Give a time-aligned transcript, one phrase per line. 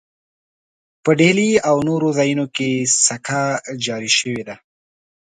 [1.03, 2.69] په ډهلي او نورو ځایونو کې
[3.05, 3.41] سکه
[3.85, 4.55] جاري شوې ده.